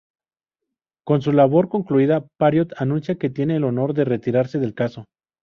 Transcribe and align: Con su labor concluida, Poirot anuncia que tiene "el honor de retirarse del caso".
Con 1.05 1.21
su 1.21 1.31
labor 1.31 1.69
concluida, 1.69 2.25
Poirot 2.39 2.73
anuncia 2.77 3.19
que 3.19 3.29
tiene 3.29 3.57
"el 3.57 3.63
honor 3.63 3.93
de 3.93 4.03
retirarse 4.03 4.57
del 4.57 4.73
caso". 4.73 5.05